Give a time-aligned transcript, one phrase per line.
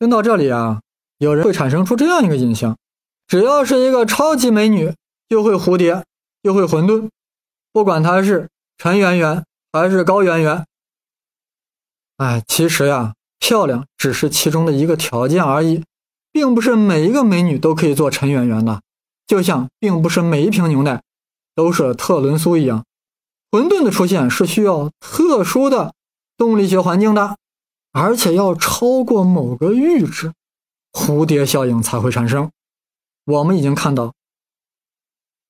[0.00, 0.80] 听到这里啊，
[1.18, 2.78] 有人会产生出这样一个印象：
[3.28, 4.94] 只要是一个超级美女，
[5.28, 6.06] 就会蝴蝶，
[6.42, 7.10] 就会混沌，
[7.70, 10.64] 不管她是陈圆圆还是高圆圆。
[12.16, 15.84] 哎，其实呀，漂亮只是其中的一个条件而已，
[16.32, 18.80] 并不是每一个美女都可以做陈圆圆的，
[19.26, 21.02] 就像并不是每一瓶牛奶
[21.54, 22.86] 都是特仑苏一样。
[23.50, 25.92] 混沌的出现是需要特殊的
[26.38, 27.36] 动力学环境的。
[27.92, 30.32] 而且要超过某个阈值，
[30.92, 32.50] 蝴蝶效应才会产生。
[33.24, 34.14] 我们已经看到，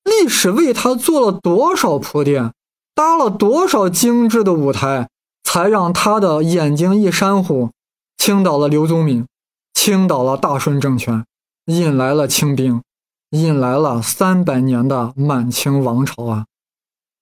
[0.03, 2.53] 历史为他做了多少铺垫，
[2.95, 5.09] 搭了多少精致的舞台，
[5.43, 7.71] 才让他的眼睛一扇呼，
[8.17, 9.27] 倾倒了刘宗敏，
[9.73, 11.25] 倾倒了大顺政权，
[11.65, 12.81] 引来了清兵，
[13.29, 16.45] 引来了三百年的满清王朝啊！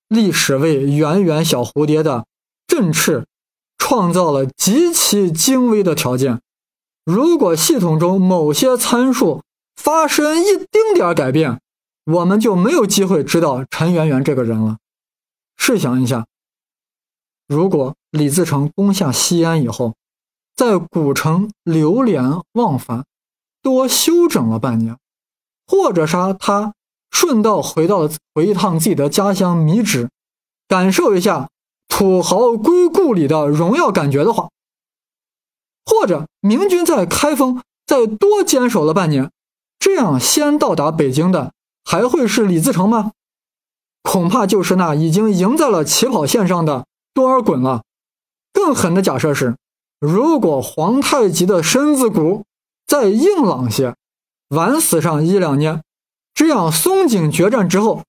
[0.08, 2.26] 历史为圆圆小蝴蝶的
[2.66, 3.26] 振翅。
[3.80, 6.40] 创造了极其精微的条件。
[7.04, 9.42] 如果系统中某些参数
[9.76, 11.60] 发生一丁点改变，
[12.06, 14.78] 我们就没有机会知道陈圆圆这个人了。
[15.58, 16.28] 试想一下，
[17.48, 19.96] 如果李自成攻下西安以后，
[20.56, 23.06] 在古城流连忘返，
[23.64, 24.96] 多休整了半年，
[25.66, 26.74] 或者说他
[27.10, 30.10] 顺道回到了回一趟自己的家乡米脂，
[30.68, 31.50] 感受一下。
[32.00, 34.48] 土豪归故里的荣耀感觉的话，
[35.86, 39.30] 或者明军在开封再多坚守了半年，
[39.80, 41.52] 这样先到达北京的
[41.84, 43.12] 还会是李自成吗？
[44.02, 47.84] 恐怕就是那已经赢在了起跑线上的多尔衮了。
[48.54, 49.58] 更狠的假设是，
[50.00, 52.46] 如果皇太极的身子骨
[52.88, 53.94] 再硬朗些，
[54.56, 55.84] 晚死上一两年，
[56.34, 58.04] 这样松井决战之后，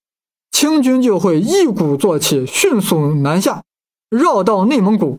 [0.52, 3.64] 清军就会一鼓作气，迅速南下。
[4.10, 5.18] 绕到内蒙古，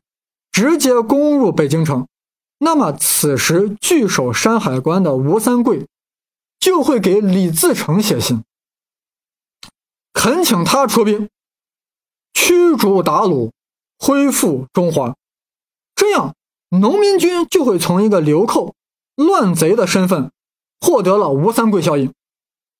[0.51, 2.07] 直接攻入北京城。
[2.59, 5.87] 那么，此时据守山海关的吴三桂
[6.59, 8.43] 就会给李自成写信，
[10.13, 11.27] 恳请他出兵
[12.33, 13.51] 驱逐鞑虏，
[13.97, 15.15] 恢复中华。
[15.95, 16.35] 这样，
[16.69, 18.75] 农民军就会从一个流寇、
[19.15, 20.31] 乱贼的身份
[20.79, 22.13] 获得了吴三桂效应，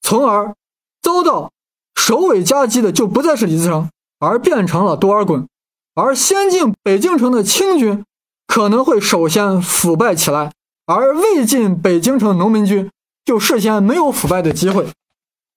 [0.02, 0.56] 从而
[1.02, 1.52] 遭到
[1.96, 3.90] 首尾夹击的就不再是李自成，
[4.20, 5.48] 而变成了多尔衮。
[5.94, 8.04] 而先进北京城的清军
[8.48, 10.52] 可能会首先腐败起来，
[10.86, 12.90] 而未进北京城农民军
[13.26, 14.88] 就事先没有腐败的机会，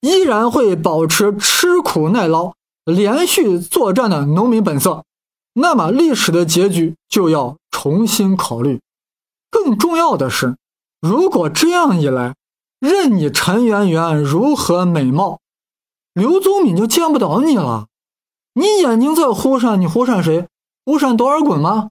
[0.01, 2.53] 依然会保持吃苦耐劳、
[2.83, 5.03] 连续作战的农民本色。
[5.53, 8.81] 那么历史的结局就要重新考虑。
[9.49, 10.57] 更重要的是，
[10.99, 12.35] 如果这样一来，
[12.79, 15.39] 任你陈圆圆如何美貌，
[16.13, 17.87] 刘宗敏就见不到你了。
[18.57, 20.45] 你眼睛在忽闪，你忽闪谁？
[20.85, 21.89] 忽闪多尔衮吗？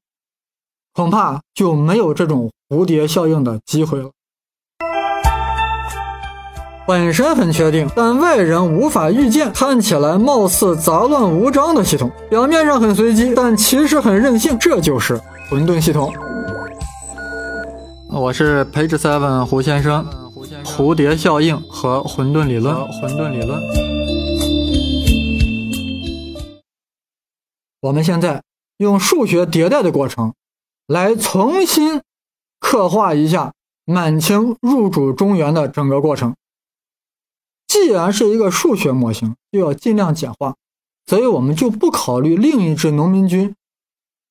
[0.95, 4.09] 恐怕就没有这种蝴蝶效应的机会了。
[6.87, 14.59] 本身很确定，但外人无法预见，看起来貌似杂乱无章的系统，表面上很随机，但其实很任性。
[14.59, 15.21] 这就是
[15.51, 16.11] 混沌系统。
[18.09, 20.07] 我是 Page Seven 胡先生，
[20.65, 23.61] 蝴蝶效应和混沌理论，混沌理论。
[27.85, 28.43] 我们现在
[28.79, 30.33] 用数学迭代的过程，
[30.87, 32.01] 来重新
[32.59, 33.53] 刻画一下
[33.85, 36.35] 满清入主中原的整个过程。
[37.67, 40.57] 既然是一个数学模型，就要尽量简化，
[41.05, 43.55] 所以我们就不考虑另一支农民军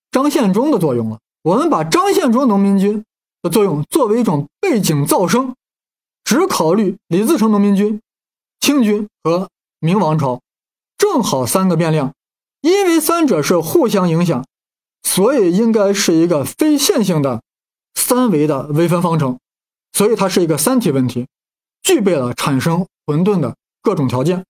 [0.09, 1.19] 张献忠的作用了。
[1.43, 3.05] 我们把张献忠农民军
[3.43, 5.53] 的作用作为一种背景噪声，
[6.23, 8.01] 只考虑李自成农民军、
[8.59, 9.47] 清军和
[9.79, 10.41] 明王朝，
[10.97, 12.13] 正好三个变量。
[12.63, 14.45] 因为三者是互相影响，
[15.03, 17.41] 所以应该是一个非线性的
[17.93, 19.37] 三维的微分方程，
[19.91, 21.27] 所以它是一个三体问题，
[21.81, 24.45] 具备了产生混沌的各种条件。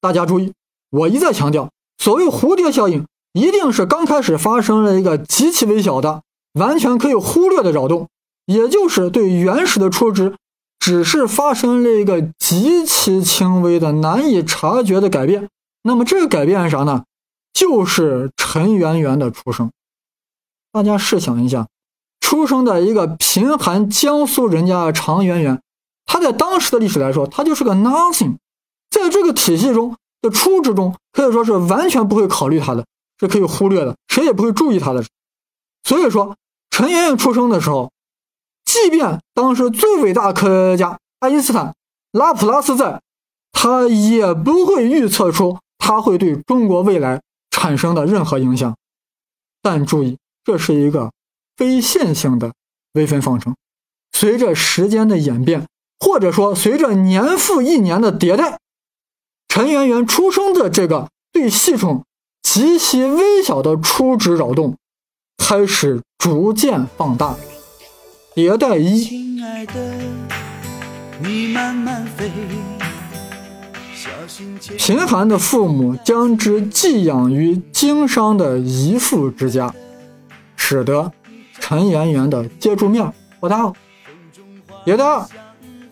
[0.00, 0.52] 大家注意，
[0.90, 6.22] 我一再强调，所谓蝴蝶效应，一定是刚开始发生了一个极其微小的、
[6.52, 8.08] 完全可以忽略的扰动，
[8.46, 10.36] 也就是对原始的初值
[10.78, 15.48] 只是发生了一个极其轻微的、难以察觉的改变。
[15.82, 17.04] 那么这个改变是啥呢？
[17.52, 19.70] 就是陈圆圆的出生。
[20.72, 21.66] 大家试想一下，
[22.20, 25.60] 出生在一个贫寒江苏人家的常圆圆，
[26.06, 28.36] 他在当时的历史来说，他就是个 nothing，
[28.90, 32.86] 在这个体系中的初值中，可以说是完全不会考虑他的，
[33.18, 35.04] 是可以忽略的，谁也不会注意他的。
[35.82, 36.36] 所以说，
[36.70, 37.90] 陈圆圆出生的时候，
[38.64, 41.74] 即便当时最伟大科学家爱因斯坦、
[42.12, 43.00] 拉普拉斯在，
[43.50, 45.58] 他也不会预测出。
[45.80, 48.76] 它会对中国未来产生的任何影响，
[49.60, 51.10] 但注意，这是一个
[51.56, 52.52] 非线性的
[52.92, 53.56] 微分方程，
[54.12, 55.66] 随着时间的演变，
[55.98, 58.58] 或者说随着年复一年的迭代，
[59.48, 62.04] 陈圆圆出生的这个对系统
[62.42, 64.76] 极其微小的初值扰动，
[65.38, 67.34] 开始逐渐放大。
[68.36, 69.74] 迭代一，亲爱的，
[71.20, 72.30] 你慢慢飞。
[74.78, 79.74] 贫寒的父母将之寄养于经商的姨父之家，
[80.56, 81.10] 使得
[81.58, 83.72] 陈圆圆的接触面扩大了。
[84.86, 85.26] 迭代二，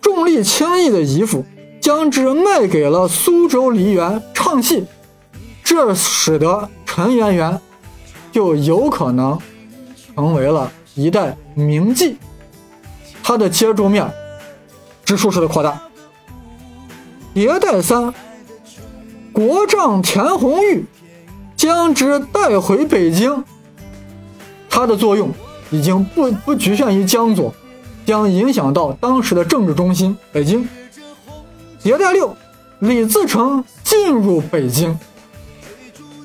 [0.01, 1.45] 重利轻义的姨父
[1.79, 4.85] 将之卖给了苏州梨园唱戏，
[5.63, 7.59] 这使得陈圆圆
[8.31, 9.39] 就有可能
[10.15, 12.15] 成为了一代名妓。
[13.21, 14.11] 他的接触面
[15.05, 15.79] 之数式的扩大。
[17.33, 18.13] 迭代三，
[19.31, 20.85] 国丈田红玉
[21.55, 23.43] 将之带回北京，
[24.69, 25.31] 它的作用
[25.71, 27.53] 已经不不局限于江左，
[28.05, 30.67] 将影响到当时的政治中心北京。
[31.83, 32.35] 迭代六，
[32.79, 34.97] 李自成进入北京，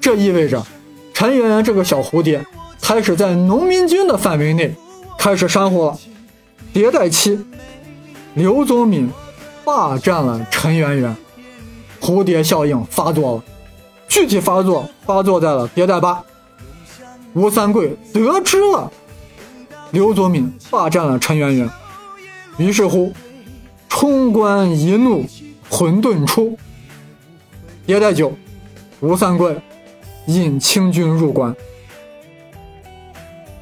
[0.00, 0.64] 这意味着
[1.12, 2.44] 陈圆圆这个小蝴蝶
[2.80, 4.74] 开始在农民军的范围内
[5.18, 5.98] 开始煽火了。
[6.72, 7.38] 迭代七，
[8.34, 9.08] 刘宗敏
[9.64, 11.16] 霸占了陈圆圆，
[12.00, 13.44] 蝴蝶效应发作了。
[14.08, 16.22] 具体发作发作在了迭代八，
[17.32, 18.92] 吴三桂得知了
[19.90, 21.70] 刘宗敏霸占了陈圆圆，
[22.58, 23.12] 于是乎
[23.88, 25.24] 冲冠一怒，
[25.68, 26.56] 混沌出。
[27.86, 28.32] 迭代九，
[29.00, 29.60] 吴三桂
[30.26, 31.54] 引清军入关，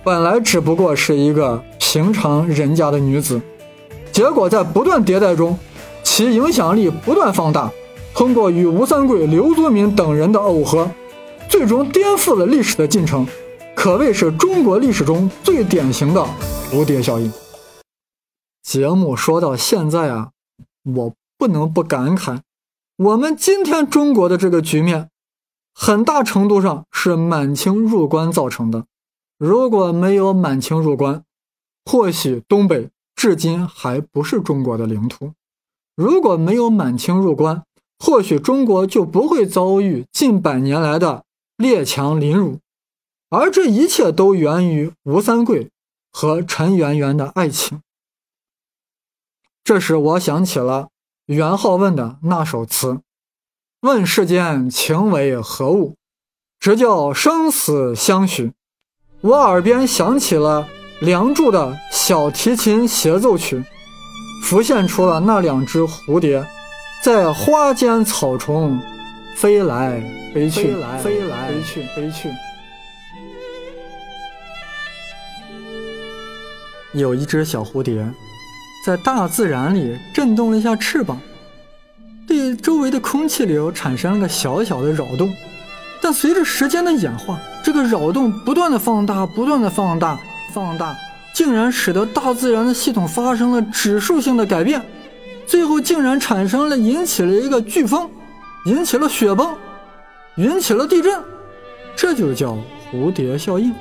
[0.02, 1.62] 本来只不过是一个。
[1.92, 3.38] 平常人家的女子，
[4.12, 5.58] 结果在不断迭代中，
[6.14, 7.72] 其影响力不断放大。
[8.14, 10.90] 通过与吴三桂、刘宗敏等人的耦合，
[11.48, 13.26] 最终颠覆了历史的进程，
[13.74, 16.20] 可谓是中国历史中最典型的
[16.70, 17.32] 蝴蝶效应。
[18.62, 20.32] 节目说到现在啊，
[20.84, 22.40] 我不能不感慨，
[22.98, 25.08] 我们今天中国的这个局面，
[25.72, 28.84] 很大程度上是满清入关造成的。
[29.38, 31.24] 如果没有满清入关，
[31.86, 35.32] 或许东北至今还不是中国的领土。
[35.94, 37.62] 如果没有满清入关，
[37.98, 41.24] 或许中国就不会遭遇近百年来的
[41.56, 42.58] 列强凌辱。
[43.30, 45.70] 而这一切都源于吴三桂
[46.10, 47.80] 和陈圆圆的爱情。
[49.64, 50.88] 这时，我想起了
[51.26, 53.00] 元好问的那首词
[53.82, 55.94] ：“问世间情为何物，
[56.58, 58.52] 直教生死相许。”
[59.22, 60.68] 我耳边响起了。
[61.04, 63.64] 《梁祝》的小提琴协奏曲，
[64.42, 66.44] 浮现出了那两只蝴蝶，
[67.02, 68.78] 在花间草丛
[69.34, 70.02] 飞来
[70.34, 72.28] 飞去，飞来飞去，飞去。
[76.92, 78.06] 有一只小蝴蝶，
[78.84, 81.18] 在大自然里震动了一下翅膀，
[82.26, 85.32] 对周围的空气流产生了个小小的扰动，
[86.02, 90.18] 但随着时间的演化，这个扰动不断的放大，不断的放大。
[90.52, 90.94] 放大，
[91.32, 94.82] 竟然使得大自然的系统发生了指数性的改变，
[95.46, 98.10] 最后竟然产生了引起了一个飓风，
[98.66, 99.54] 引起了雪崩，
[100.36, 101.20] 引起了地震，
[101.96, 102.56] 这就叫
[102.90, 103.72] 蝴蝶效应。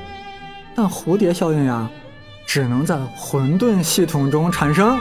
[0.74, 1.90] 但蝴蝶效应呀，
[2.48, 4.98] 只能在混沌系统中产生，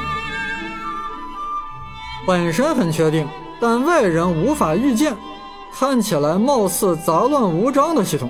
[2.27, 3.27] 本身很确定，
[3.61, 5.17] 但外人无法预见，
[5.73, 8.29] 看起来貌似杂乱无章的系统。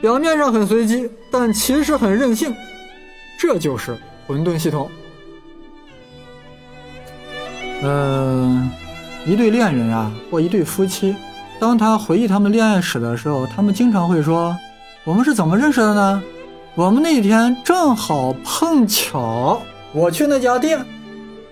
[0.00, 2.54] 表面上很随机，但其实很任性，
[3.38, 4.90] 这就是混沌系统。
[7.82, 8.68] 嗯，
[9.24, 11.14] 一对恋人啊，或一对夫妻，
[11.60, 14.56] 当他回忆他们恋爱史的时候，他们经常会说
[15.06, 16.20] ：“我们是怎么认识的呢？
[16.74, 20.84] 我们那天正好碰巧，我去那家店，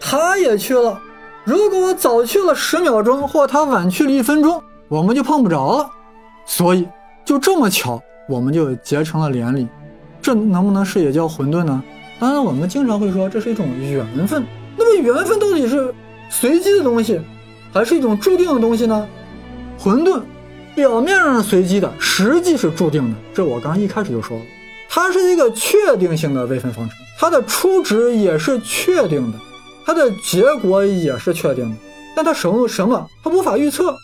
[0.01, 1.01] 他也去了。
[1.45, 5.89] 如果我早去了十秒钟，或他晚去了一分钟，我们就碰不着了。
[6.45, 6.89] 所以
[7.25, 9.69] 就这么巧。”我们就结成了连理，
[10.27, 11.81] 这能不能是也叫混沌呢？
[12.19, 14.45] 当然，我们经常会说这是一种缘分。
[14.77, 15.95] 那么，缘分到底是
[16.29, 17.21] 随机的东西，
[17.73, 19.07] 还是一种注定的东西呢？
[19.79, 20.21] 混沌
[20.75, 23.17] 表面上是随机的，实际是注定的。
[23.33, 24.45] 这我刚一开始就说了，
[24.89, 29.39] 它是一个确定性的微分方程，它的初值也是确定的，
[29.87, 31.77] 它的结果也是确定的。
[32.17, 33.95] 但它什么什么，它无法预测，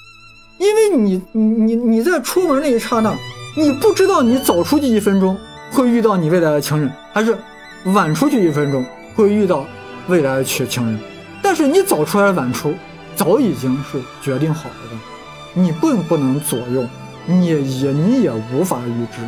[0.59, 3.13] 因为你你你你在出门那一刹那。
[3.55, 5.37] 你不知道你早出去一分钟
[5.73, 7.37] 会遇到你未来的情人，还是
[7.85, 8.85] 晚出去一分钟
[9.17, 9.65] 会遇到
[10.07, 10.99] 未来的情情人？
[11.43, 12.75] 但是你早出还是晚出，
[13.17, 16.85] 早已经是决定好了的，你并不能左右，
[17.25, 19.23] 你也你也无法预知。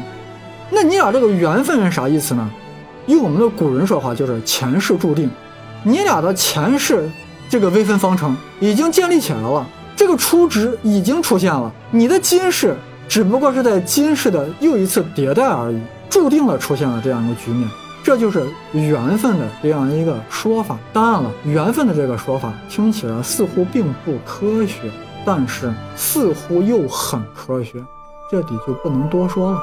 [0.71, 2.51] 那你俩这个缘分是啥意思呢？
[3.07, 5.31] 用我们的古人说话就是前世注定，
[5.83, 7.09] 你俩的前世
[7.49, 12.77] 这个微分方程已经建立起来了，这个初值已经出现了，你的今世
[13.09, 15.79] 只不过是在今世的又一次迭代而已，
[16.15, 17.69] 注定了出现了这样一个局面，
[18.05, 20.79] 这就是缘分的这样一个说法。
[20.93, 24.89] 当然了，缘分的这个说法听起来似乎并不科学，
[25.27, 27.85] 但是似乎又很科学，
[28.31, 29.59] 这里就不能多说了。